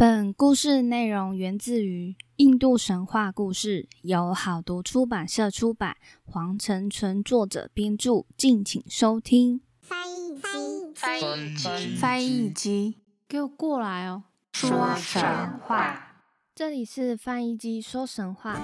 [0.00, 9.60] 本故事内容源自于印度神话故事，由好读出版社出版，黄成纯作者编著，敬请收听。
[9.82, 12.96] 翻译机，翻译机，翻译机，
[13.28, 14.22] 给我过来哦！
[14.54, 15.22] 说神
[15.66, 16.22] 话。
[16.54, 18.58] 这里是翻译机说神话。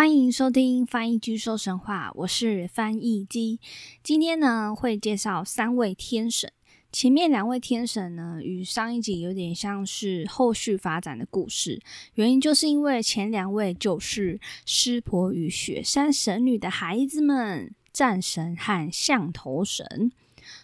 [0.00, 3.60] 欢迎收听翻译机说神话，我是翻译机。
[4.02, 6.50] 今天呢，会介绍三位天神。
[6.90, 11.82] 前面两位天神呢，与上一集有点像是后续发展的故事。
[12.14, 20.12] 原因就是因为前两位就是湿婆与雪山神女的孩子们——战神和象头神。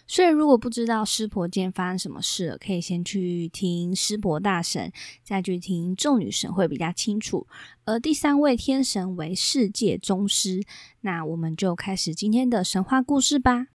[0.07, 7.45] 所以，如果不知道湿婆间发生什么事了，可以先去听湿婆大神，再去听众女神会比较清楚。
[7.83, 10.63] 而第三位天神为世界宗师，
[11.01, 13.67] 那我们就开始今天的神话故事吧。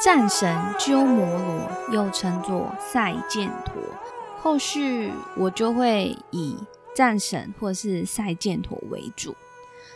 [0.00, 3.82] 战神鸠摩罗又称作赛犍陀，
[4.40, 6.56] 后续我就会以
[6.94, 9.34] 战神或是赛犍陀为主，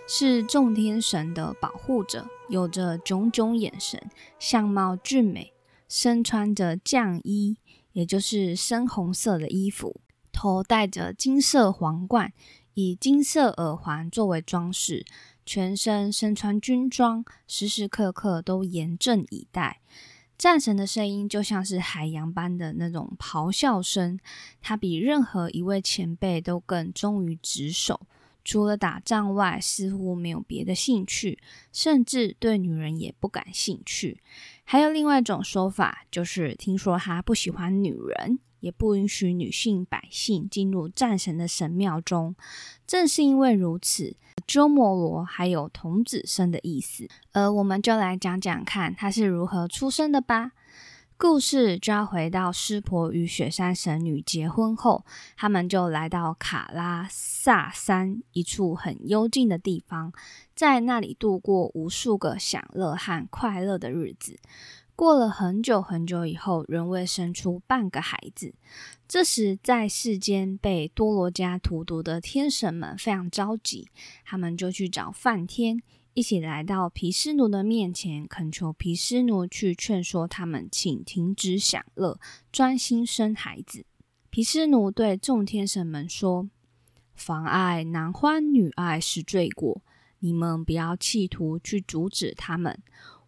[0.08, 5.52] 是众天神的保护者，有着炯炯眼神，相貌俊美，
[5.88, 7.56] 身穿着绛衣，
[7.92, 10.00] 也就是深红色的衣服，
[10.32, 12.32] 头戴着金色皇冠，
[12.74, 15.06] 以金色耳环作为装饰。
[15.44, 19.80] 全身身穿军装，时时刻刻都严阵以待。
[20.38, 24.18] 战神的声音就像是海洋般的那种咆哮声，
[24.60, 28.00] 他比任何一位前辈都更忠于职守，
[28.44, 31.38] 除了打仗外，似乎没有别的兴趣，
[31.72, 34.20] 甚至对女人也不感兴趣。
[34.64, 38.38] 还有另外一种说法，就是听说他不喜欢女人。
[38.62, 42.36] 也不允许女性百姓进入战神的神庙中。
[42.86, 44.14] 正是因为如此，
[44.46, 47.08] 鸠摩罗还有童子生的意思。
[47.32, 50.52] 而我们就来讲讲看他是如何出生的吧。
[51.18, 55.04] 故事就要回到湿婆与雪山神女结婚后，
[55.36, 60.12] 他们就来到卡拉萨山一处很幽静的地方，
[60.56, 64.40] 在那里度过无数个享乐和快乐的日子。
[65.02, 68.54] 过了很久很久以后，仍未生出半个孩子。
[69.08, 73.88] 这时，在世间被多罗迦荼毒的天神们非常着急，
[74.24, 75.82] 他们就去找梵天，
[76.14, 82.20] 一起来到毗湿奴的面前，恳求毗湿奴去劝说他们，请停止享乐，
[82.52, 83.84] 专心生孩子。
[84.30, 86.48] 毗湿奴对众天神们说
[87.16, 89.82] ：“妨碍男欢女爱是罪过，
[90.20, 92.80] 你们不要企图去阻止他们。”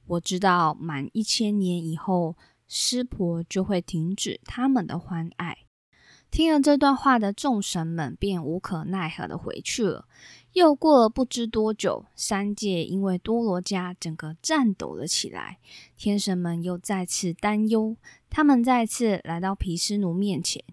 [0.07, 5.59] 我知道满一千年以后，湿婆就会停止他们的欢爱。
[6.31, 10.09] 听了这段话的众神们便无可奈何的回去了。
[10.53, 15.59] 又过了不知多久，三界因为多罗迦整个颤抖了起来，
[15.97, 17.97] 天神们又再次担忧。
[18.29, 20.65] 他们再次来到毗湿奴面前，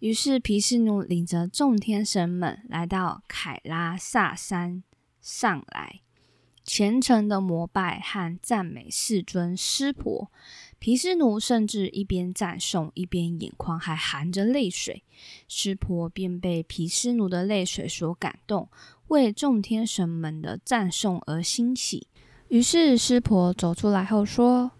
[0.00, 4.82] 于是毗湿奴领着众天神们来到凯拉萨山
[5.20, 6.00] 上来。
[6.72, 10.30] 虔诚的膜拜和赞美世尊湿婆，
[10.78, 15.02] 毗湿奴甚至一边赞颂，一边眼眶还含着泪水。
[15.48, 18.68] 湿婆便被毗湿奴的泪水所感动，
[19.08, 22.06] 为众天神们的赞颂而欣喜。
[22.46, 24.70] 于是湿婆走出来后说：“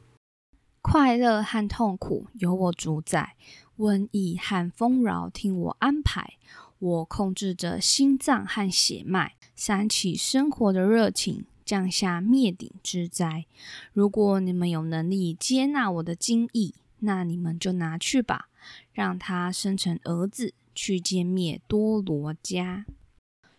[0.81, 3.35] 快乐和痛苦由我主宰，
[3.79, 6.35] 瘟疫和丰饶听我安排。
[6.79, 13.47] 我控制着心脏和血脉，煽起生活的热情。”降下灭顶之灾。
[13.93, 18.49] 如果你们有能力接纳我的精意，那你们就拿去吧，
[18.93, 22.85] 让他生成儿子去歼灭多罗迦。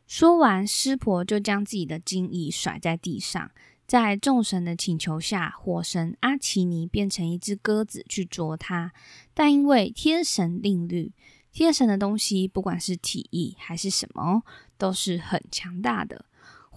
[0.05, 3.49] 说完，湿婆就将自己的精意甩在地上，
[3.87, 8.91] 在众神的请求下，火神阿奇尼变成一只鸽子去啄他。
[9.33, 11.13] 但因为天神令律，
[11.53, 14.43] 天神的东西不管是体意还是什么，
[14.77, 16.25] 都是很强大的。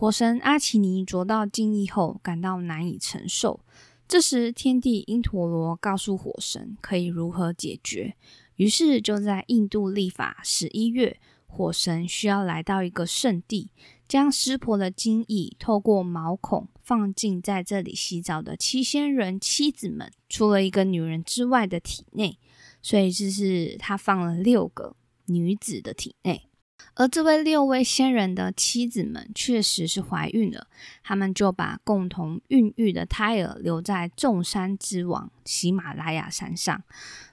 [0.05, 3.61] 火神阿奇尼着到精意后，感到难以承受。
[4.07, 8.15] 这时，天帝因陀罗告诉火神可以如何解决。
[8.57, 13.71] 于是，就在印度历法十一月，火神需要来到一个圣地，
[14.07, 22.39] 将湿婆的精意透过毛孔放进在这里洗澡的七仙人妻子们，除了一个女人之外的体内。
[22.83, 24.97] 所以，这是他放了六个
[25.29, 26.51] 女子的体内。
[26.97, 30.69] 而这位六位仙人的妻子们确实是怀孕了，
[31.03, 36.83] 他们就把共同孕育的胎儿留在众山之王喜马拉雅山上。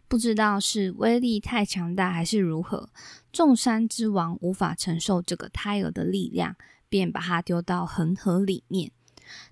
[0.08, 2.90] 不知道是威力太强大还是如何，
[3.32, 6.56] 众山之王无法承受这个胎儿的力量，
[6.90, 8.92] 便把它丢到恒河里面。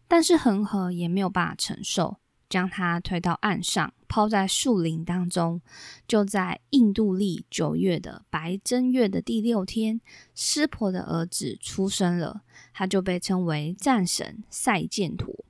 [0.08, 2.18] 但是恒河也没有办法承受。
[2.50, 5.62] 将他推到岸上，抛在树林当中。
[6.08, 10.02] 就在印度历九月的白正月的第六天，
[10.34, 12.42] 湿婆的儿子出生了，
[12.74, 15.46] 他就被称为战神赛建陀。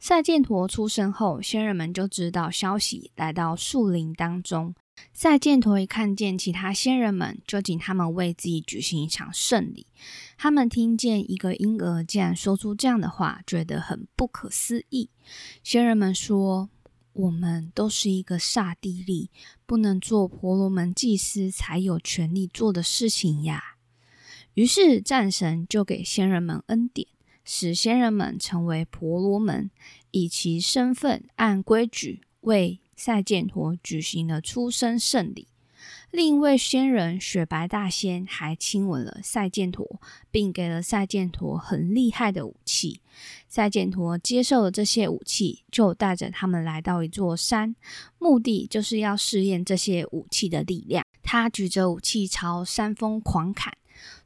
[0.00, 4.74] 赛建陀出生后，仙人们就知道消息，来到树林当中。
[5.12, 9.86] 赛犍陀一看见其他仙人们，就请他们为自己举行一场圣礼。
[10.36, 15.10] 他们听见一个婴儿竟然说出这样的话，觉得很不可思议。
[15.62, 16.68] 仙人们说
[17.14, 19.30] ：“我们都是一个刹帝利，
[19.66, 23.76] 不能做婆罗门祭司才有权利做的事情呀。”
[24.54, 27.08] 于是战神就给仙人们恩典，
[27.44, 29.70] 使仙人们成为婆罗门，
[30.10, 32.80] 以其身份按规矩为。
[33.04, 35.48] 赛剑陀举行了出生圣礼，
[36.10, 43.02] 另一位仙人雪白大仙还亲吻了赛剑陀，并给了赛剑陀很厉害的武器。
[43.46, 47.76] 赛剑陀接受了这些武器，就带着他们来到一座山，
[48.18, 51.04] 目的就是要试验这些武器的力量。
[51.22, 53.76] 他举着武器朝山峰狂砍。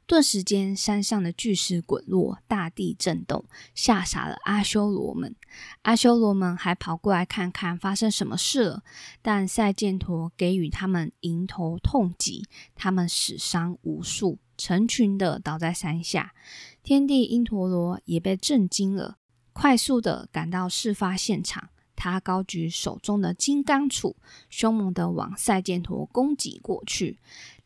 [0.09, 3.45] 顿时间，山上的巨石滚落，大地震动，
[3.75, 5.35] 吓傻了阿修罗们。
[5.83, 8.83] 阿修罗们还跑过来看看发生什么事了。
[9.21, 16.33] 但赛剑陀给予他们迎头痛击，他们死伤无数，成群的倒在山下。
[16.81, 19.17] 天帝因陀罗也被震惊了，
[19.53, 21.69] 快速的赶到事发现场。
[22.01, 24.15] 他高举手中的金刚杵，
[24.49, 27.19] 凶猛的往赛剑陀攻击过去。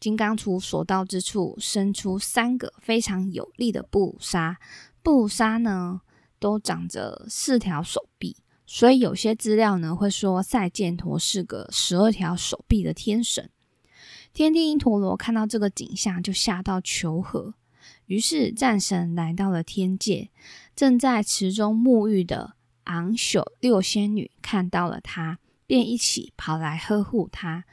[0.04, 4.58] 金刚杵所到之处，伸出三个非常有力的布沙。
[5.02, 6.02] 布沙呢，
[6.40, 8.36] 都长着四条手臂，
[8.66, 13.50] 所以有些资料呢会说赛犍陀是个十二条手臂的天神。
[14.34, 17.54] 天帝因陀罗看到这个景象，就吓到求和。
[18.08, 20.30] 于是战神来到了天界，
[20.76, 22.56] 正在池中沐浴的。
[22.84, 27.64] 昂首六仙女看到了他，便一起跑来呵护他。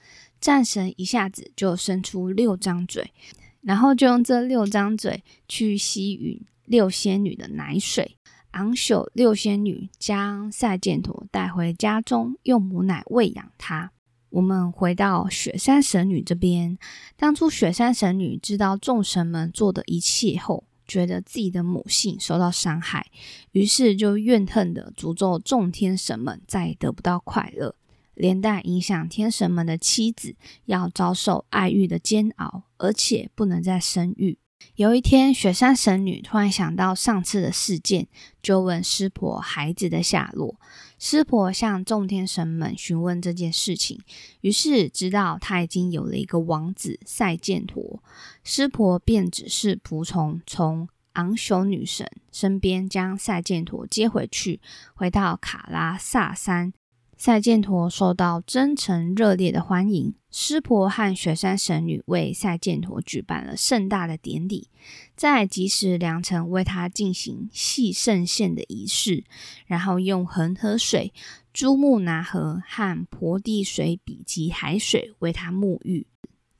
[0.40, 3.12] 战神一下子就伸出六张嘴，
[3.60, 8.16] 然后就用这六张嘴去吸吮六仙女的奶水。
[8.52, 13.92] 昂首六仙女将赛犍陀带回家中，用母奶喂养他。
[14.30, 16.78] 我们回到雪山神女这边，
[17.16, 20.64] 当初雪山神女知道众神们做的一切后。
[20.88, 23.06] 觉得自己的母性受到伤害，
[23.52, 27.76] 于是就怨恨的诅咒众天神们再也得不到快乐，
[28.20, 30.36] 连带影响天神们的妻子
[30.66, 34.38] 要遭受爱欲的煎熬，而且不能再生育。
[34.76, 38.06] 有一天，雪山神女突然想到上次的事件，
[38.42, 40.60] 就问湿婆孩子的下落。
[40.98, 43.98] 湿婆向众天神们询问这件事情，
[44.42, 48.02] 于是知道他已经有了一个王子赛剑陀。
[48.44, 54.60] 湿婆便指示仆从从昂雄女神身边将赛剑陀接回去，
[54.94, 56.74] 回到卡拉萨山。
[57.20, 64.68] 赛犍陀受到真诚热烈的欢迎，湿婆和雪山神女为赛犍陀举办了盛大的典礼，
[65.14, 69.24] 在吉时良辰为他进行系圣线的仪式，
[69.66, 71.12] 然后用恒河水、
[71.52, 76.06] 珠穆拿河和婆地水比及海水为他沐浴。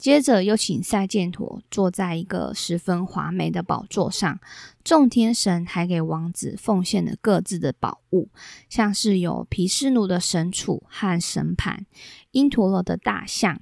[0.01, 4.41] 接着又请赛犍陀坐在一个十分华美的宝座上，
[4.83, 8.31] 众天神还给王子奉献了各自的宝物，
[8.71, 11.85] 像是有毗湿奴的神杵和神盘，
[12.31, 13.61] 因陀罗的大象，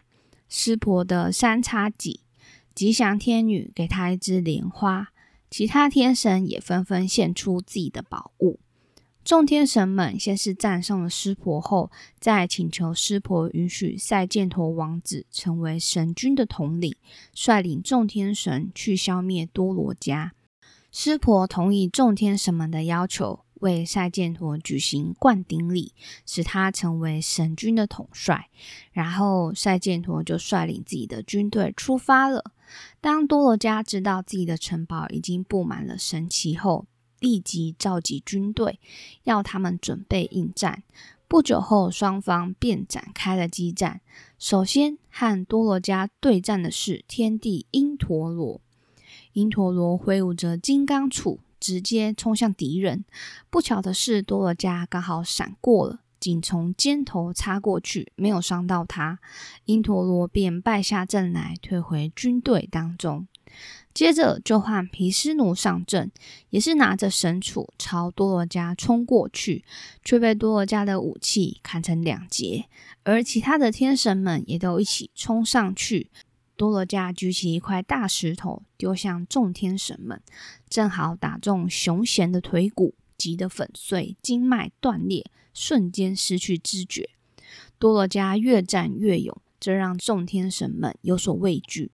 [0.49, 2.21] 湿婆的三叉戟，
[2.73, 5.09] 吉祥天女给他一支莲花，
[5.51, 8.61] 其他天神也纷纷献出自己的宝物。
[9.29, 16.97] 众天神们先是赞颂了湿婆，后再请求湿婆允许赛犍陀王子成为神君的统领，
[17.35, 20.31] 率领众天神去消灭多罗迦。
[20.91, 25.93] 湿婆同意众天神们的要求，为赛犍陀举行灌顶礼，
[26.25, 28.49] 使他成为神君的统帅。
[28.93, 32.53] 然后赛犍陀就率领自己的军队出发了。
[33.03, 36.87] 当多罗迦知道自己的城堡已经布满了神奇后，
[37.21, 38.79] 立即召集军队，
[39.25, 40.83] 要他们准备应战。
[41.27, 44.01] 不久后，双方便展开了激战。
[44.39, 48.61] 首先和多罗迦对战的是天帝因陀罗。
[49.35, 53.05] 因陀罗挥舞着金刚杵，直接冲向敌人。
[53.51, 59.19] 不巧的是，多罗迦刚好闪过了，仅从肩头插过去，没有伤到他。
[59.67, 63.29] 因陀罗便败下阵来，退回军队当中。
[63.99, 66.13] 接着就换皮湿奴上阵，
[66.51, 69.65] 也是拿着神杵朝多罗加冲过去，
[70.05, 72.67] 却被多罗加的武器砍成两截。
[73.03, 76.13] 而其他的天神们也都一起冲上去。
[76.57, 80.23] 多罗加举起一块大石头丢向众天神们，
[80.71, 87.11] 正好打中熊贤的腿骨，急得粉碎，经脉断裂，瞬间失去知觉。
[87.81, 91.91] 多罗加越战越勇，这让众天神们有所畏惧。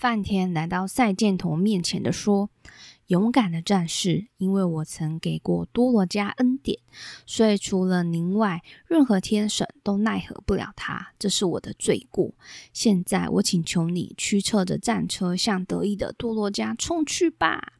[0.00, 2.48] 梵天来到赛剑头面前的说
[3.08, 6.80] ：“勇敢的战士，因为我曾给过多罗加恩典，
[7.26, 11.12] 所以除了您外，任何天神都奈何不了他。
[11.18, 12.32] 这是我的罪过。
[12.72, 17.74] 现在我请求你驱策着战车向得意的多罗加冲去吧。”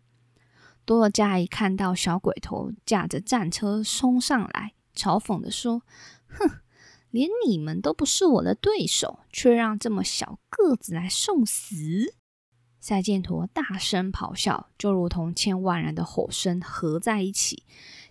[0.84, 5.80] 多罗加一看到小鬼头驾着战车冲上来，嘲讽的说
[6.28, 6.58] ：“哼！”
[7.10, 12.14] 连你们都不是我的对手，却让这么小个子来送死！
[12.80, 17.64] 赛剑陀大声咆哮，就如同千万人的吼声合在一起。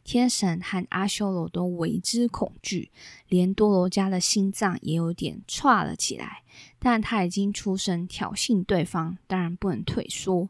[0.03, 2.91] 天神和阿修罗都为之恐惧，
[3.27, 6.43] 连多罗加的心脏也有点颤了起来。
[6.79, 10.49] 但他已经出声挑衅对方，当然不能退缩。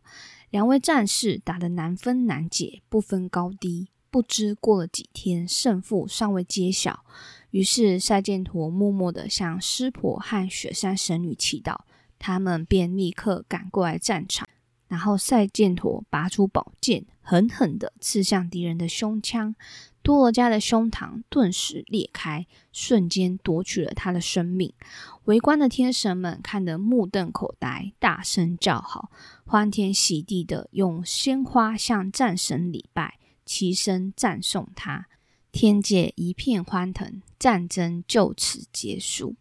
[0.50, 3.90] 两位战士打得难分难解，不分高低。
[4.12, 7.06] 不知过了几天，胜负尚未揭晓。
[7.52, 11.78] 于是赛建陀默默地向湿婆和雪山神女祈祷，
[12.18, 14.48] 他们便立刻赶过来战场。
[14.88, 19.54] 然后赛建陀拔出宝剑，狠狠地刺向敌人的胸腔，
[20.02, 24.74] 多罗加的胸膛顿时裂开，瞬间夺取了他的生命。
[25.26, 29.12] 围观的天神们看得目瞪口呆，大声叫好，
[29.46, 35.09] 欢天喜地地用鲜花向战神礼拜，齐声赞颂他。
[35.52, 39.36] 天界一片欢腾，战争就此结束。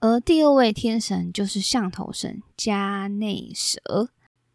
[0.00, 4.10] 而第二位天神就是象头神加内蛇，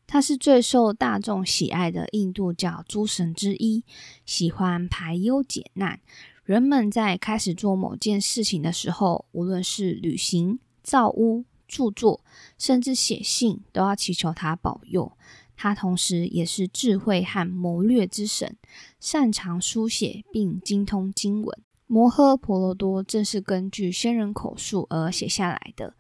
[0.05, 3.85] 他是最受大众喜爱的印度教诸神之一，
[4.25, 6.01] 喜欢排忧解难。
[6.43, 12.21] 人们在开始做某件事情的时候，无论是旅行、造屋、著作，
[12.57, 15.11] 甚至写信，都要祈求他保佑。
[15.57, 18.55] 他同时也是智慧和谋略之神，
[18.99, 21.59] 擅长书写并精通经文。
[21.87, 25.95] 摩诃婆罗多正是根据仙人口述而写下来的，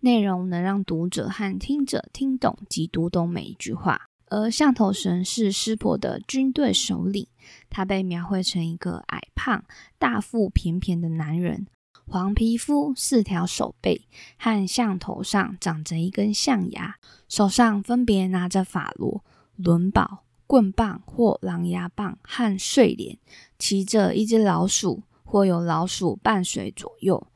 [0.00, 4.02] 内容能让读者和听者听懂及读懂每一句话。
[4.30, 7.26] 而象头神是湿婆的军队首领，
[7.68, 9.62] 他被描绘成一个矮胖、
[9.98, 11.66] 大腹便便的男人。
[12.06, 14.06] 黄皮肤、四条手背
[14.36, 16.96] 和象头上长着一根象牙，
[17.28, 19.24] 手上分别拿着法螺、
[19.56, 23.18] 轮宝、棍棒或狼牙棒和睡莲，
[23.58, 27.26] 骑着一只老鼠或有老鼠伴随左右。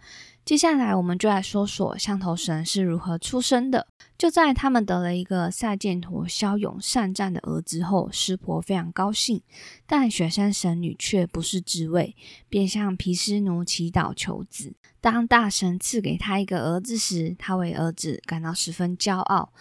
[0.45, 3.89] 接下来，我们就来说说象头神是如何出生的。
[4.19, 9.43] 就在他们得了一个赛剑陀骁勇善战的儿子后，湿婆非常高兴，
[9.87, 12.17] 但雪山神女却不是滋味，
[12.49, 14.75] 便向毗湿奴祈祷求子。
[15.03, 19.53] 当大神赐给他一个儿子时，他为儿子感到十分骄傲，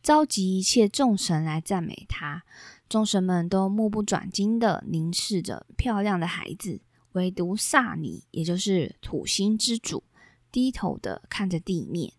[0.00, 2.44] 召集一切众神来赞美他。
[2.88, 6.80] 众神们都目不转睛地凝视着漂亮的孩子，
[7.12, 10.04] 唯独萨尼，也就是土星之主。
[10.54, 12.12] 低头的看着地面，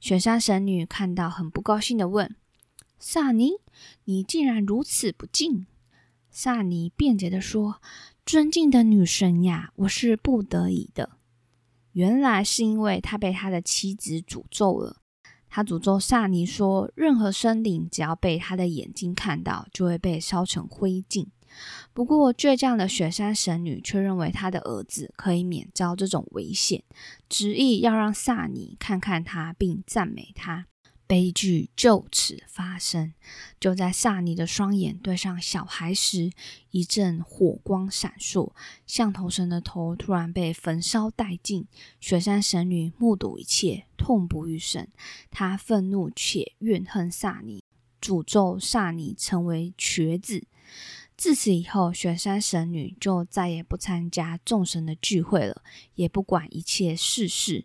[0.00, 2.34] 雪山神女看到很不高兴的问
[2.98, 3.52] ：“萨尼，
[4.06, 5.68] 你竟然如此不敬？”
[6.28, 7.80] 萨尼辩解的说
[8.26, 11.10] ：“尊敬的女神呀，我是不得已的。
[11.92, 14.96] 原来是因为他被他的妻子诅咒了。
[15.48, 21.28] 他诅咒萨尼说，任何生灵只要被他的眼睛看到，就会被烧成灰烬。”
[21.92, 26.82] 不过，倔强的雪山神女却认为她的儿子可以免遭这种危险，
[27.28, 30.66] 执意要让萨尼看看他，并赞美他。
[31.08, 33.14] 悲剧就此发生。
[33.60, 36.32] 就在萨尼的双眼对上小孩时，
[36.72, 38.52] 一阵火光闪烁，
[38.88, 41.68] 象头神的头突然被焚烧殆尽。
[42.00, 44.88] 雪山神女目睹一切，痛不欲生。
[45.30, 47.62] 她愤怒且怨恨萨尼，
[48.00, 50.44] 诅咒萨尼成为瘸子。
[51.16, 55.62] 自此以后，雪山神女就再也不参加众神的聚会了，
[55.94, 57.64] 也不管一切世事。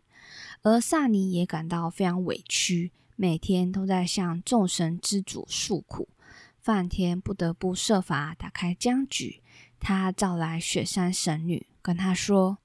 [0.62, 6.08] 而萨尼也感到非常委屈，每天都在向众神之主诉苦。
[6.62, 9.44] 梵天不得不设法打开僵局，
[9.82, 12.60] 他召来雪山神女，跟他说：“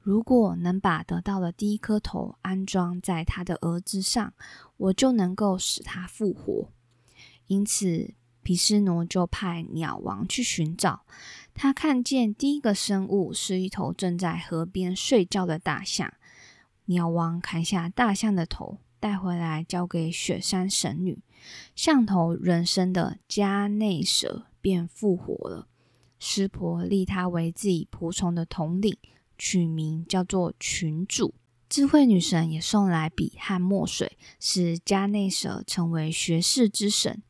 [0.00, 4.32] 如果能把得到的第一颗头安装在他的儿子上，
[4.76, 6.70] 我就能够使他复活。”
[7.48, 8.14] 因此。
[8.42, 11.04] 毗湿奴就派鸟王去寻找，
[11.54, 16.12] 他看见第一个生物是一头正在河边睡觉的大象。
[16.86, 21.22] 鸟王砍下大象的头，带回来交给雪山神女，
[21.76, 25.68] 象头人身的加内蛇便复活了。
[26.18, 28.96] 湿婆立他为自己仆从的统领，
[29.38, 31.34] 取名叫做群主。
[31.68, 37.22] 智慧女神也送来笔和墨水，使加内蛇成为学士之神。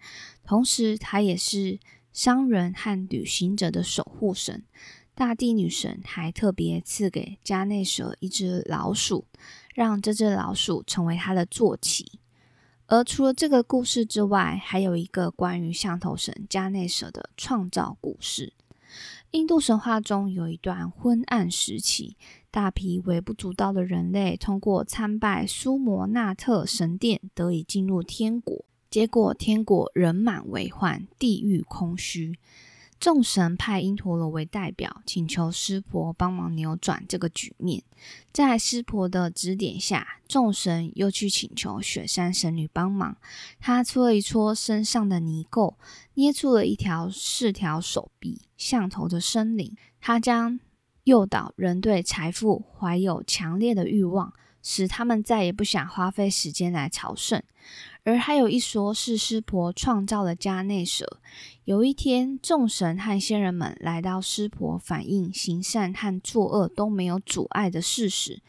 [0.45, 1.79] 同时，她也是
[2.13, 4.65] 商人和旅行者的守护神。
[5.15, 9.27] 大地女神还特别赐给加内蛇一只老鼠，
[9.75, 12.19] 让这只老鼠成为她的坐骑。
[12.87, 18.55] 而除了这个故事之外，还有一个关于象头神加内蛇的创造故事。
[19.31, 22.17] 印度神话中有一段昏暗时期，
[22.51, 32.39] 大批微不足道的人类通过参拜苏摩纳特神殿得以进入天国，结果天国人满为患，地狱空虚。
[33.01, 37.83] 众神派因陀罗为代表，请求湿婆帮忙扭转这个局面。
[38.35, 43.17] 在湿婆的指点下，众神又去请求雪山神女帮忙。
[43.59, 45.77] 她搓一搓身上的泥垢，
[46.13, 49.75] 捏出了一条四条手臂、象头的生灵。
[50.03, 50.61] 她将
[51.05, 57.43] 诱导人对财富怀有强烈的欲望，使他们再也不想花费时间来朝圣。
[58.05, 61.21] 而还有一说是湿婆创造了加内蛇。
[61.65, 68.43] 有一天，众神和仙人们来到湿婆，反映行善和作恶都没有阻碍的事实，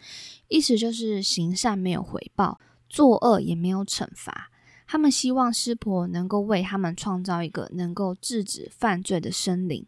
[0.47, 4.49] 意思就是行善没有回报，作恶也没有惩罚。
[4.87, 9.85] 他们希望湿婆能够为他们创造一个能够制止犯罪的生灵。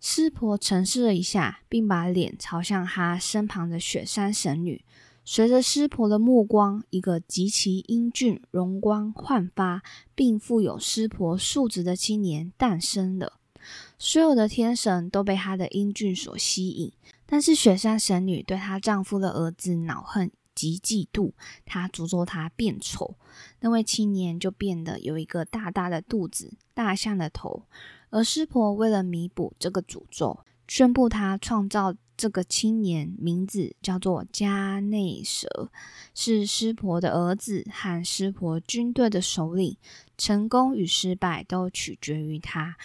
[0.00, 4.82] 湿婆沉思了一下，并把脸朝向他身旁的雪山神女。
[5.24, 9.82] 随着湿婆的目光，一个极其英俊、容光焕发，
[10.14, 13.34] 并富有湿婆素质的青年诞生了。
[13.96, 16.92] 所有的天神都被他的英俊所吸引，
[17.24, 21.30] 但是雪山神女对她丈夫的儿子恼恨及嫉妒，
[21.64, 23.14] 她诅咒他变丑。
[23.60, 27.62] 那位青年就变得有一个大大的肚子、大象的头，
[28.10, 30.40] 而湿婆为了弥补这个诅咒，
[30.72, 31.94] 宣布他创造。
[32.16, 35.70] 这个青年名字叫做加内蛇，
[36.14, 39.76] 是湿婆的儿子和湿婆军队的首领。
[40.16, 42.76] 成功与失败都取决于他。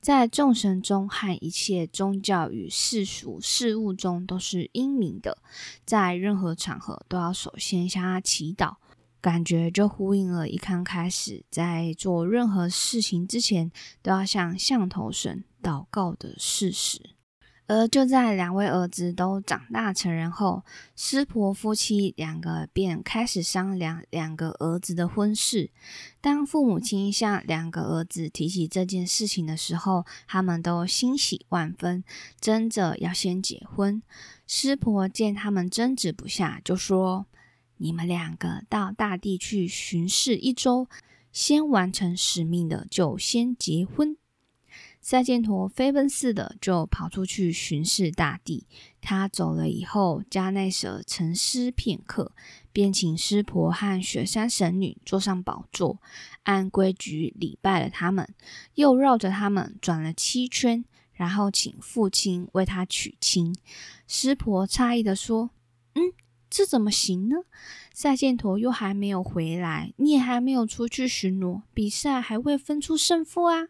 [0.00, 5.38] 在众神中和一切宗教与世俗事物中都是英明的，
[5.84, 8.76] 在任何场合都要首先向他祈祷。
[9.22, 17.11] 感觉就呼应了一刚开始在做任何事情之前都要向象头神祷告的事实。
[17.72, 20.62] 而就在两位儿子都长大成人后，
[20.94, 25.70] 湿婆夫妻两个便开始商量两个儿子的婚事。
[26.20, 32.04] 当父母亲向两个儿子提起这件事情的时候，他们都欣喜万分，
[32.38, 34.02] 争着要先结婚。
[34.46, 37.24] 湿婆见他们争执不下，就说
[37.78, 40.88] ：“你们两个到大地去巡视一周，
[41.32, 44.14] 先完成使命的就先结婚。”
[45.02, 48.68] 赛剑陀飞奔似的就跑出去巡视大地。
[49.00, 52.30] 他走了以后，加奈舍沉思片刻，
[52.72, 56.00] 便请湿婆和雪山神女坐上宝座，
[56.44, 58.32] 按规矩礼拜了他们，
[58.74, 63.56] 又绕着他们转了七圈，然后请父亲为他娶亲。
[64.06, 65.50] 湿婆诧异的说
[65.94, 66.12] ：“嗯，
[66.48, 67.38] 这怎么行呢？
[67.92, 73.66] 赛剑陀又还没有回来，你也还没有出去巡逻，比赛还未分出胜负啊。”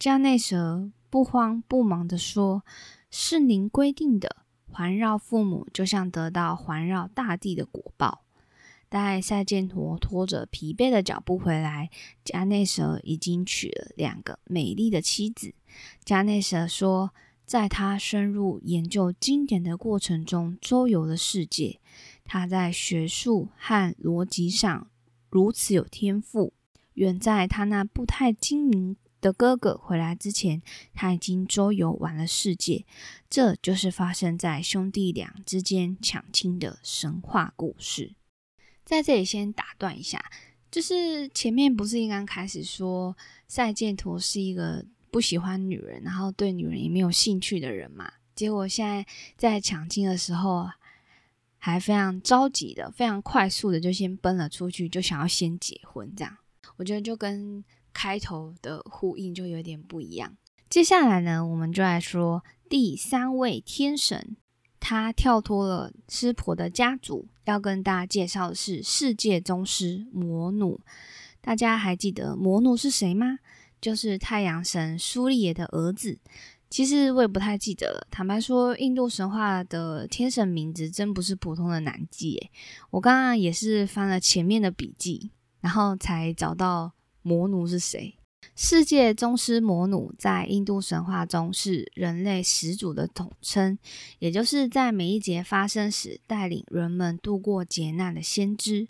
[0.00, 2.64] 加内蛇不慌不忙地说
[3.12, 4.34] ：“是您规定的，
[4.66, 8.24] 环绕父母就像得到环绕大地的果报。”
[8.88, 11.90] 待赛剑陀拖着疲惫的脚步回来，
[12.24, 15.52] 加内蛇已经娶了两个美丽的妻子。
[16.02, 17.10] 加内蛇说
[17.44, 21.78] ：“在他深入研究经典的过程中，周游了世界。
[22.24, 24.86] 他在学术和逻辑上
[25.28, 26.54] 如此有天赋，
[26.94, 30.62] 远在他那不太精明。”的哥哥回来之前，
[30.94, 32.86] 他已经周游完了世界。
[33.28, 38.14] 这就是发生在兄弟俩之间抢亲的神话故事。
[38.84, 40.24] 在这里先打断一下，
[40.70, 48.10] 就是前面不是应该开始说赛剑陀是一个不喜欢女人，然后对女人也没有兴趣的人嘛？
[48.34, 49.06] 结果现在
[49.36, 50.68] 在抢亲的时候，
[51.58, 56.12] 还非常着急的、非常快速的就先奔了出去，就想要先结婚。
[56.16, 56.36] 这样，
[56.76, 57.62] 我觉得就跟。
[58.00, 60.34] 开头的呼应就有点不一样。
[60.70, 64.38] 接下来呢，我们就来说第三位天神，
[64.78, 70.80] 他跳脱了湿婆的家族，要跟大家介绍的是世界宗师摩努。
[71.42, 73.38] 大家还记得摩努是谁吗？
[73.82, 76.18] 就是太阳神苏利耶的儿子。
[76.70, 78.06] 其实我也不太记得了。
[78.10, 82.50] 坦白说，印度神话的天神名字真不是普通的难记诶。
[82.92, 88.16] 我刚刚也是翻了前面的笔记，然后才找到魔奴是谁。
[88.56, 93.78] 世界宗师魔奴在印度神话中是人类始祖的统称，
[94.18, 98.88] 也就是在每一劫发生时带领人们度过劫难的先知。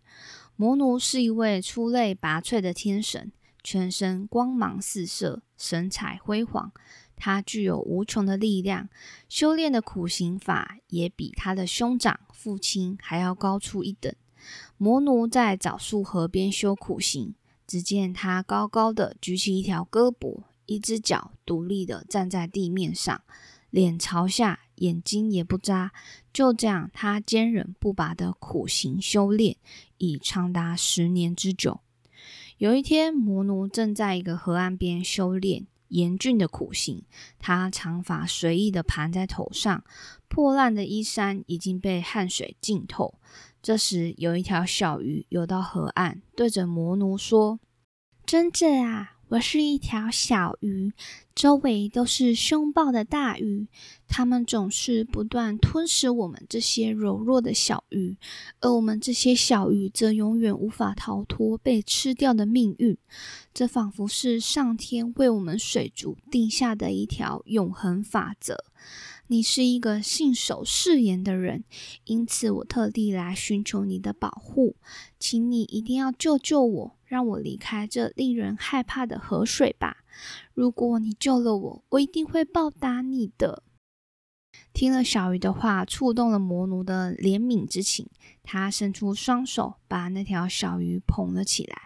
[0.56, 6.72] 魔奴是一位出类拔萃的天神，全身光芒四射，神采辉煌。
[7.16, 8.88] 他具有无穷的力量，
[9.28, 14.14] 修炼的苦行法也比他的兄长、父亲还要高出一等。
[14.78, 17.34] 魔奴在枣树河边修苦行，
[17.70, 23.22] 只见他高高的举起一条胳膊，一只脚独立的站在地面上，
[23.70, 25.92] 脸朝下，眼睛也不眨。
[26.32, 29.56] 就这样，他坚韧不拔的苦行修炼，
[29.98, 31.78] 已长达十年之久。
[32.58, 35.68] 有一天，魔奴正在一个河岸边修炼。
[35.90, 37.04] 严峻的苦行，
[37.38, 39.84] 他长发随意的盘在头上，
[40.28, 43.14] 破烂的衣衫已经被汗水浸透。
[43.62, 47.60] 这时，有一条小鱼游到河岸，对着魔奴说
[48.24, 50.92] ：“真者啊！”我是一条小鱼，
[51.36, 53.68] 周围都是凶暴的大鱼，
[54.08, 58.16] 它们总是不断吞噬我们这些柔弱的小鱼，
[58.60, 62.98] 而我们这些小鱼则永远无法逃脱被吃掉的命运。
[63.54, 68.64] 这仿佛是上天为我们水族定下的一条永恒法则。
[69.30, 71.62] 你是一个信守誓言的人，
[72.04, 74.74] 因此我特地来寻求你的保护，
[75.20, 76.96] 请你一定要救救我。
[77.04, 79.98] 让我离开这令人害怕的河水吧！
[80.52, 83.62] 如果你救了我，我一定会报答你的。
[84.72, 88.08] 听了小鱼的话，触动了魔奴的怜悯之情，
[88.42, 91.82] 他伸出双手，把那条小鱼捧了起来。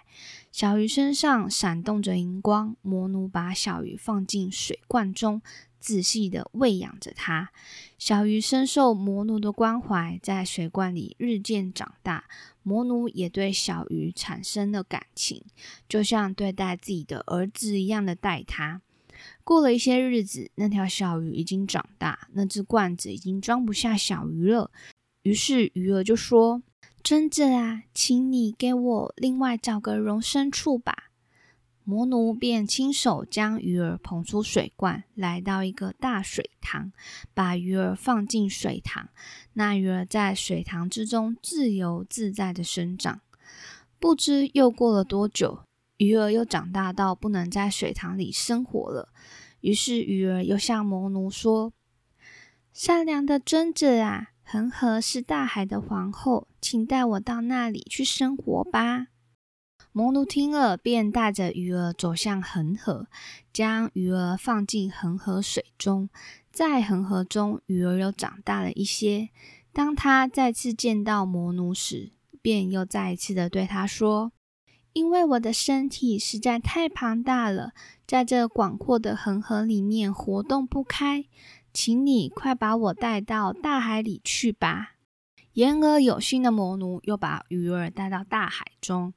[0.51, 5.43] 小鱼身上闪动着荧光，魔奴把小鱼放进水罐中。
[5.85, 7.51] 仔细的喂养着它，
[7.99, 12.25] 小鱼深受魔奴的关怀，在水罐里日渐长大。
[12.62, 15.44] 魔奴也对小鱼产生了感情，
[15.87, 18.81] 就像对待自己的儿子一样的待它。
[19.44, 24.70] 过了一些日子，那条小鱼已经长大，那只罐子已经装不下小鱼了。
[25.25, 26.62] 于是鱼儿就说
[27.05, 31.11] ：“真子啊，请你给我另外找个容身处吧。”
[31.87, 36.90] 魔奴便亲手将鱼儿捧出水罐，来到一个大水塘，
[37.35, 39.11] 把鱼儿放进水塘。
[39.53, 43.20] 那鱼儿在水塘之中自由自在的生长。
[43.99, 45.61] 不知又过了多久，
[45.99, 49.11] 鱼儿又长大到不能在水塘里生活了。
[49.61, 51.73] 于是鱼儿又向魔奴说
[52.73, 59.09] ：“善良的尊者啊，恒河是大海的皇后，请带我到那里去生活吧。”
[59.97, 63.07] 魔奴听了，便带着鱼儿走向恒河，
[63.53, 66.11] 将鱼儿放进恒河水中。
[66.51, 69.29] 在恒河中，鱼儿又长大了一些。
[69.73, 72.11] 当他再次见到魔奴时，
[72.43, 74.33] 便又再一次的对他说
[74.95, 77.71] ：“因为我的身体实在太庞大了，
[78.05, 81.25] 在这广阔的恒河里面活动不开，
[81.73, 84.95] 请你快把我带到大海里去吧。”
[85.55, 89.15] 言而有信的魔奴又把鱼儿带到大海中。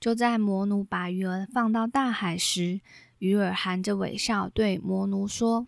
[0.00, 2.80] 就在魔奴把鱼儿放到大海时，
[3.18, 5.66] 鱼儿含着微笑对魔奴说：“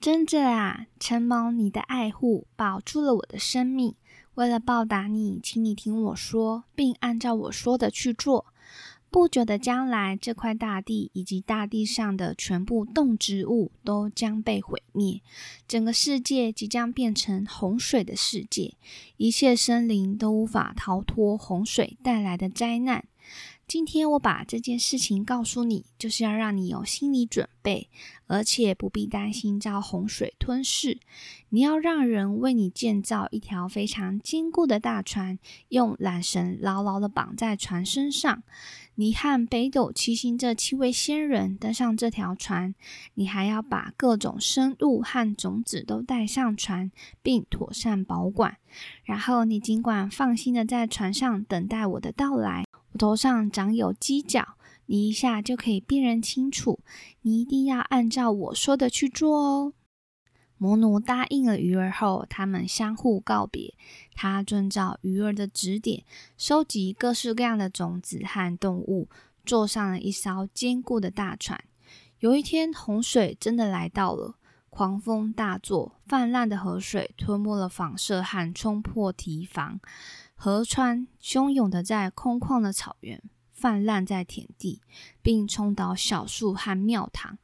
[0.00, 3.94] 真者啊，承蒙你的爱护，保住了我的生命。
[4.34, 8.46] 为了报答你，请你听我说，并按照我说的去做。
[9.08, 15.22] 不久的将来，这块大地以及大地上的全部动植物都将被毁灭，
[15.68, 18.74] 整个世界即将变成洪水的世界，
[19.16, 23.04] 一切生灵都无法逃脱洪水带来的灾难。”
[23.68, 27.90] 今天我把这件事情告诉你，就是要让你有心理准备，
[28.28, 31.00] 而且不必担心遭洪水吞噬。
[31.48, 38.44] 你要让人为你建造一条非常坚固的大船，用缆绳牢牢的绑在船身上。
[38.94, 42.72] 你和北斗七星这七位仙人登上这条船，
[43.14, 48.58] 你还要把各种生物和种子都带上船，并妥善保管。
[49.02, 52.64] 然后你尽管放心的在船上等待我的到来。
[52.96, 54.56] 头上长有犄角，
[54.86, 56.80] 你一下就可以辨认清楚。
[57.22, 59.72] 你一定要按照我说的去做哦。
[60.58, 63.74] 魔奴答应了鱼儿后，他们相互告别。
[64.14, 66.04] 他遵照鱼儿的指点，
[66.38, 69.10] 收集各式各样的种子和动物，
[69.44, 71.62] 坐上了一艘坚固的大船。
[72.20, 74.36] 有一天，洪水真的来到了，
[74.70, 79.78] 狂风大作，泛滥的河水吞没了房舍和冲破堤防。
[80.38, 83.22] 河川汹涌的在空旷的草原
[83.52, 84.82] 泛滥在田地，
[85.22, 87.38] 并冲倒小树和庙堂。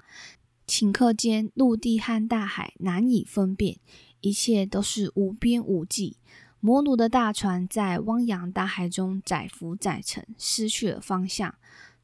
[0.66, 3.78] 顷刻间，陆地和大海难以分辨，
[4.20, 6.18] 一切都是无边无际。
[6.61, 11.55] 摩奴的大船在汪洋大海中载浮载沉，失去了方向。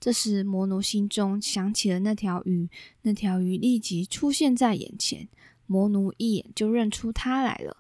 [0.01, 2.68] 这时，摩奴心中想起了那条鱼，
[3.03, 5.29] 那条鱼立即出现在眼前。
[5.66, 7.77] 摩奴一眼就认出它来了。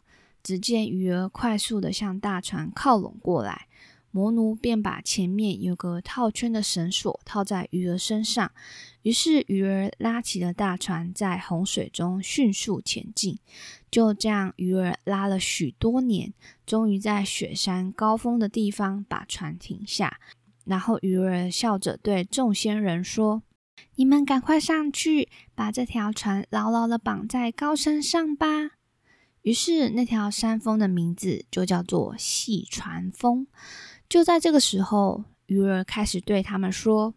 [0.48, 3.66] 只见鱼儿快速地向大船靠拢过来，
[4.10, 8.50] 魔奴便把前面有个套圈的绳索套在鱼儿身上。
[9.02, 13.38] 于是，鱼儿拉起了大船，在洪水中迅速前进。
[13.90, 16.32] 就这样，鱼儿拉了许多年，
[16.64, 20.18] 终于在雪山高峰的地方把船停下。
[20.64, 23.42] 然后鱼儿笑着对众仙人说
[23.96, 28.70] ：“你们赶快上去，把这条船牢牢的绑在高山上吧。”
[29.42, 33.46] 于是那条山峰的名字就叫做细船峰。
[34.08, 37.14] 就在这个时候，鱼儿开始对他们说：“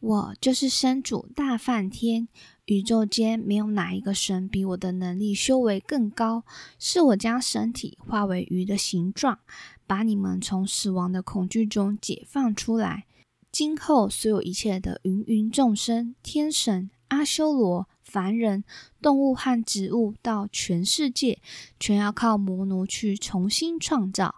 [0.00, 2.28] 我就是神主大梵天，
[2.66, 6.44] 宇宙间没有哪一个神比我的能力修为更高。
[6.78, 9.38] 是我将身体化为鱼的形状。”
[9.86, 13.04] 把你们从死亡的恐惧中解放出来。
[13.52, 18.62] 今后所有一切的芸芸众生、天神、阿修罗、凡人、
[19.02, 21.40] 动物和植物，到全世界，
[21.80, 24.36] 全要靠魔奴去重新创造。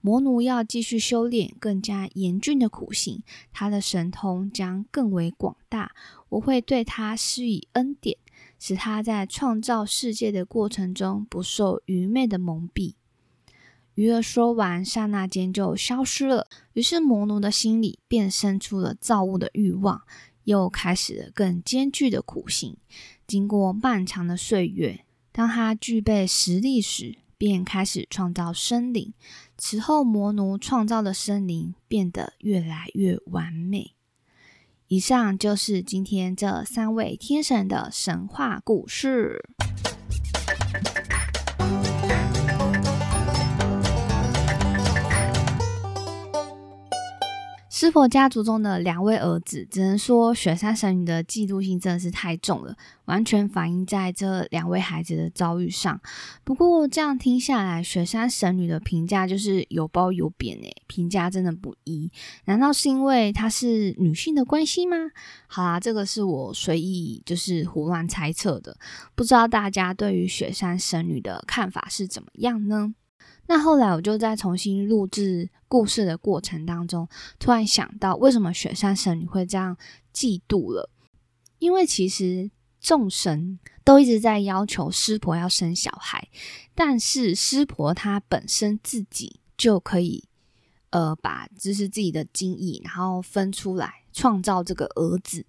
[0.00, 5.90] 魔奴要继续修炼更加严峻的苦行，他的神通将更为广大。
[6.28, 8.16] 我会对他施以恩典，
[8.60, 12.94] 使他在创造世界的过程中不受愚昧的蒙蔽。
[13.96, 16.46] 鱼儿说完，刹那间就消失了。
[16.74, 20.02] 于是魔奴的心里便生出了造物的欲望，
[20.44, 22.76] 又开始了更艰巨的苦行。
[23.26, 29.12] 经过漫长的岁月，当他具备实力时，便开始创造生灵。
[29.58, 33.92] 此后，魔奴创造的生灵变得越来越完美。
[34.88, 39.42] 以上就是今天这三位天神的神话故事。
[47.78, 56.00] 湿婆家族中的两位儿子，只能说雪山神女的嫉妒心真的是太重了，完全反映在这两位孩子的遭遇上。
[56.42, 62.10] 不过这样听下来，雪山神女的评价就是有褒有贬诶，评价真的不一。
[62.46, 64.96] 难道是因为她是女性的关系吗？
[65.46, 68.74] 好啦，这个是我随意就是胡乱猜测的，
[69.14, 72.94] 不知道大家对于雪山神女的看法是怎么样呢？
[73.48, 79.76] 那后来我就在重新录制故事的过程当中，突然想到，为什么雪山神女会这样
[80.12, 80.90] 嫉妒了？
[81.58, 86.28] 因为其实众神都一直在要求湿婆要生小孩，
[86.74, 90.24] 但是湿婆她本身自己就可以，
[90.90, 95.46] 呃，把就是自己的精液，然后分出来创造这个儿子，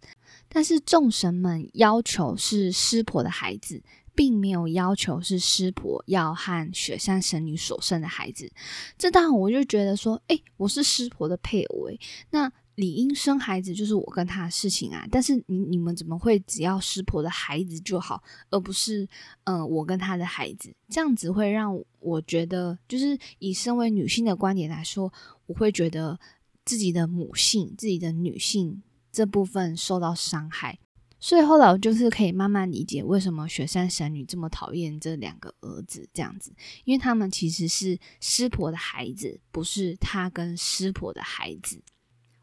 [0.47, 3.81] 但是众神们要求是湿婆的孩子。
[4.17, 8.51] 并没有要求是师婆要和雪山神女所生的孩子，
[8.97, 11.95] 这当然我就觉得说，哎，我是师婆的配偶，哎，
[12.31, 15.07] 那理应生孩子就是我跟他的事情啊。
[15.11, 19.07] 但是你你们怎么会只要师婆的孩子就好，而不是
[19.43, 20.73] 嗯我跟他的孩子？
[20.89, 25.13] 这样子会让我觉得，就是以身为女性的观点来说，
[25.45, 26.19] 我会觉得
[26.65, 30.79] 自己的母性、自己的女性这部分受到伤害。
[31.19, 36.53] 所以后来我就是可以慢慢理解为什么雪山神女这么讨厌这两个儿子这样子，
[36.83, 41.81] 因为他们其实是师婆的孩子，不是他跟师婆的孩子。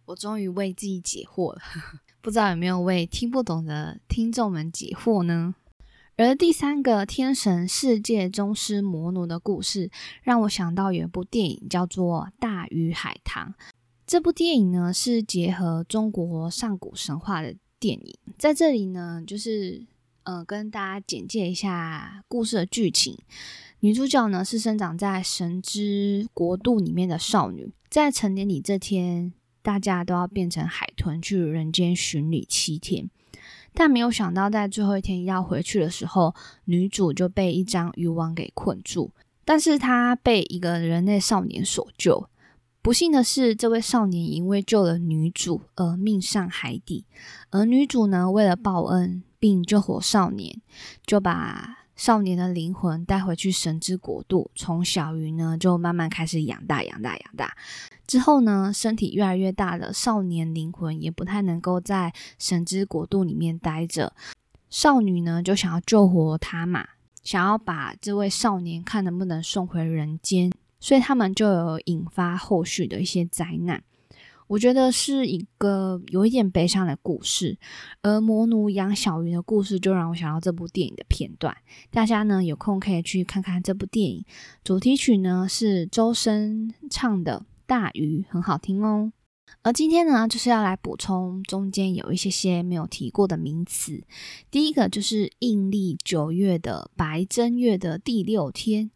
[0.07, 1.61] 我终于为自己解惑了，
[2.21, 5.55] 不知道有没有为听不懂的听众们解惑呢？
[6.17, 9.91] 而第三个天神世界宗师魔奴的故事，
[10.23, 13.55] 让我想到有一部电影叫做《大鱼海棠》。
[14.07, 17.57] 这部电影呢是结合中国上古神话的。
[17.85, 19.85] 电影在这里呢，就是
[20.23, 23.19] 呃，跟大家简介一下故事的剧情。
[23.81, 33.11] 女主角呢是生长在神之国度里面的少女，在成年礼这天，大家都要变成海豚去人间巡礼七天，
[33.75, 39.11] 但没有想到在最后一天要回去的时候，女主就被一张渔网给困住，
[39.45, 42.31] 但是她被一个人类少年所救。
[42.85, 47.07] 不幸的是，这位少年因为救了女主而命丧海底，
[47.49, 50.61] 而女主呢，为了报恩并救活少年，
[51.07, 57.57] 就把少年的灵魂带回去神之国度，从小鱼呢就慢慢开始养大、养大、养大。
[58.07, 64.13] 之后呢，身体越来越大的少年灵魂也不太能够在神之国度里面待着，
[64.69, 66.87] 少女呢就想要救活他嘛，
[67.23, 70.53] 想要把这位少年看能不能送回人间。
[70.85, 73.83] 所以他们就有引发后续的一些灾难。
[74.49, 77.57] 我觉得是一个有一点悲伤的故事。
[78.03, 81.57] 而魔奴养小鱼的故事，就让我想到这部电影的片段。
[81.91, 84.27] 大家呢有空可以去看看这部电影。
[84.63, 89.11] 主题曲呢是周深唱的《大鱼》，很好听哦。
[89.63, 94.05] 而今天呢，就是要来补充中间有一些些没有提过的名词。
[94.51, 98.91] 第一个就是阴历九月的白正月的第六天，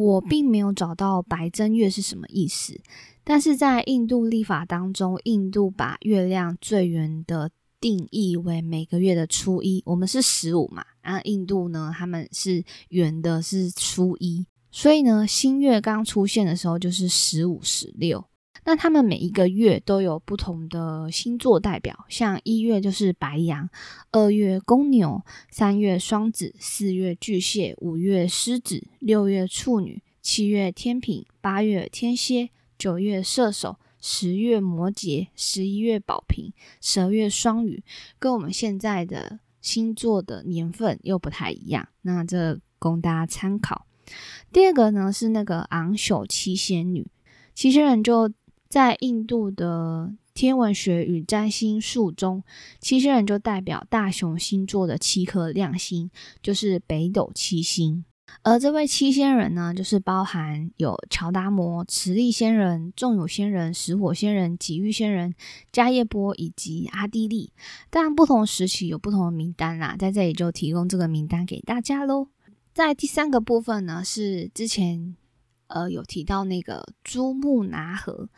[0.00, 2.80] 我并没有找到白正月是什么意思。
[3.22, 9.82] 但是在印度历法当中，印度把月亮最圆的定义为每个月的初一。
[9.84, 18.24] 我们是十五嘛，啊，印度呢他们是圆的是初一，所以呢新月刚出现的时候就是十五、十六。
[18.64, 23.68] 那他们每一个月都有不同的星座代表，像一月就是白羊，
[24.12, 37.82] 二月公牛，三月双子，四月巨蟹，五月狮子，六月处女，七月天平，八月天蝎，九月射手，十月摩羯，十一月宝瓶，十二月双鱼，
[38.18, 43.86] 跟我们现在的星座的年份又不太一样，那这供大家参考。
[44.52, 47.10] 第二个呢是那个昂首七仙女，
[47.54, 48.30] 七仙人就。
[48.70, 52.44] 在印度的天文学与占星术中，
[52.80, 56.08] 七星人就代表大熊星座的七颗亮星，
[56.40, 58.04] 就是北斗七星。
[58.42, 65.34] 而这位七仙人呢，就是包含有乔达摩、慈利仙人、仲有仙人、石火仙人、吉玉仙人、
[65.72, 67.52] 迦叶波以及阿地利。
[67.90, 72.28] 当然，不同时期有不同的名单啦，在这里就提供这个名单给大家喽。
[72.72, 75.16] 在第三个部分呢，是之前。
[75.70, 78.28] 呃，有提到那个珠穆拿河，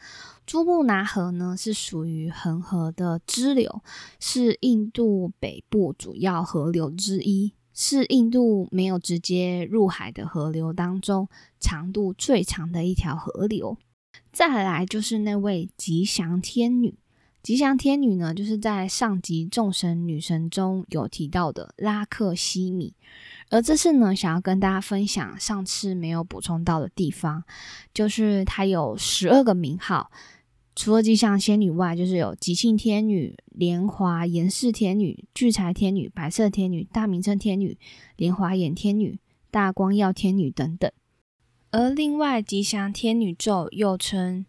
[0.47, 3.83] 珠穆拿河呢是属于恒河的支流，
[4.21, 13.77] 是印度北部主要河流之一，是印度没有直接入海的河流当中长度最长的一条河流。
[14.31, 16.95] 再来就是那位吉祥天女，
[17.43, 22.95] 吉祥天女呢，就是在上集众神女神中有提到的拉克西米。
[23.51, 27.43] 而这次呢，想要跟大家分享上次没有补充到的地方，
[27.93, 30.13] 就是它有十二个名号，
[30.77, 37.77] 除了吉祥仙女外，就是有吉庆天女、莲华严氏天女、聚财天女、白色天女、大明称天女、
[38.17, 39.19] 莲华眼天女、
[39.51, 40.89] 大光耀天女等等。
[41.73, 44.47] 而另外吉祥天女咒又称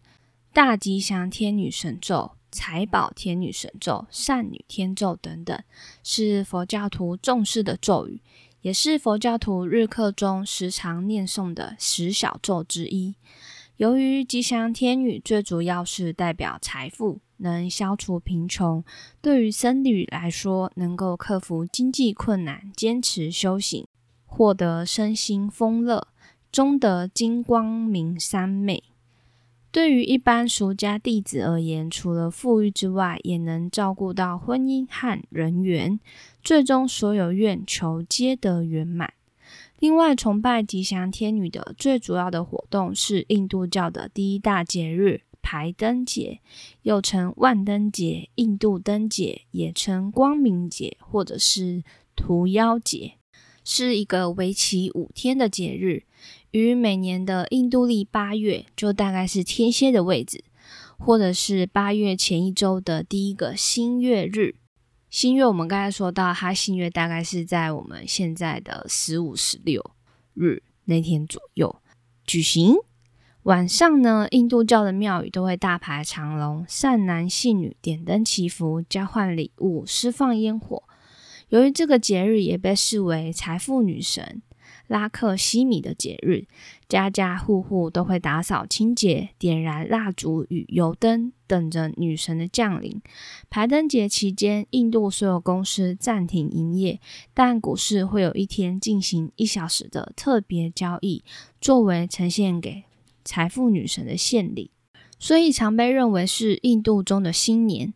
[0.52, 5.60] 大吉祥天女神咒、财宝天女神咒、善女天咒等等，
[6.04, 8.22] 是佛教徒重视的咒语。
[8.62, 13.16] 也是佛教徒日课中时常念诵的十小咒之一。
[13.76, 18.82] 由于吉祥天女最主要是代表财富，能消除贫穷，
[19.20, 23.86] 对于僧侣来说，能够克服经济困难，坚持修行，
[24.24, 26.06] 获得身心丰乐，
[26.50, 28.84] 终得金光明三昧。
[29.74, 35.98] 对于一般俗家弟子而言，除了富裕之外，也能照顾到婚姻和人缘，
[36.44, 39.14] 最终所有愿求皆得圆满。
[39.80, 46.38] 另外，崇拜吉祥天女的最主要的活动是印度教的第一大节日排灯节，
[46.82, 51.82] 又称万灯节、印度灯节，也称光明节或者是
[52.14, 53.14] 屠妖节，
[53.64, 56.04] 是一个为期五天的节日。
[56.54, 60.44] 于每年的印度历八月，就大概是天蝎的位置，
[60.96, 64.54] 或者是八月前一周的第一个新月日。
[65.10, 69.84] 新月我们刚才说到，它新月大概是在我们现在的十五、十六
[70.34, 71.74] 日那天左右
[72.24, 72.76] 举行。
[73.42, 80.84] 晚上呢，印度教的庙宇都会大排长龙，善男信女点灯祈福，交换礼物，释放烟火。
[81.48, 84.40] 由于这个节日也被视为财富女神。
[84.86, 86.46] 拉克西米的节日，
[86.88, 93.00] 家家户户都会打扫清洁，点燃蜡烛与油灯，等着女神的降临。
[93.48, 97.00] 排灯节期间，印度所有公司暂停营业，
[97.32, 101.24] 但股市会有一天进行一小时的特别交易，
[101.60, 102.84] 作为呈现给
[103.24, 104.70] 财富女神的献礼，
[105.18, 107.94] 所以常被认为是印度中的新年。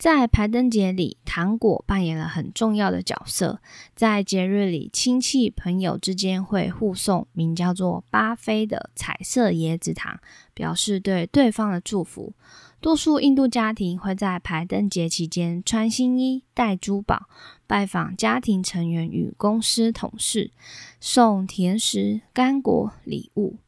[0.00, 3.60] 在排灯节里，糖果扮演了很重要的角色。
[3.94, 10.18] 在节日里，亲戚朋友之间会互送名叫做巴菲的彩色椰子糖，
[10.54, 12.32] 表示对对方的祝福。
[12.80, 17.26] 多数印度家庭会在排灯节期间穿新衣、戴珠宝，
[17.66, 20.50] 拜访家庭成员与公司同事，
[20.98, 23.58] 送甜食、干果、礼物。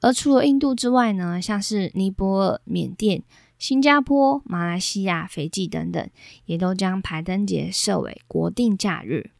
[0.00, 3.22] 而除了印度之外呢，像是尼泊尔、缅甸。
[3.58, 6.08] 新加坡、马来西亚、斐济等等，
[6.44, 9.30] 也都将排灯节设为国定假日。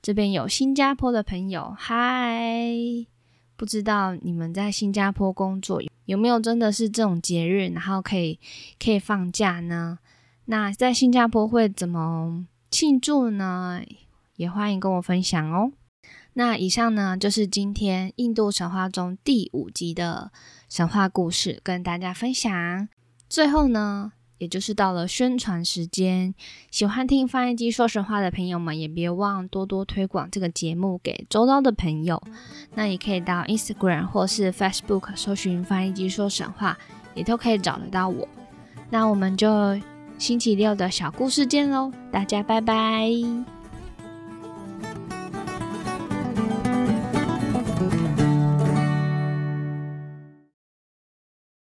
[0.00, 2.70] 这边有新加坡的朋友，嗨，
[3.56, 8.38] 不知道你们在新加坡工作有没有真的是这种节日，然后可以
[8.78, 9.98] 可以放假呢？
[10.44, 13.82] 那在新加坡会怎么庆祝呢？
[14.36, 15.72] 也欢迎跟我分享哦。
[16.34, 20.30] 那以上呢就是今天印度神话中第五集的
[20.68, 22.88] 神话故事，跟大家分享。
[23.28, 24.12] 最后呢。
[24.38, 26.32] 也就是到了宣传时间，
[26.70, 32.22] 喜欢听翻译机说实话的朋友们，也别忘多多推广这个节目给周遭的朋友。
[32.76, 36.78] 那也可以到 Instagram 或是 Facebook 搜寻翻译机说神话，
[37.16, 38.28] 也都可以找得到我。
[38.90, 39.76] 那我们就
[40.18, 43.57] 星期六的小故事见喽，大家拜拜。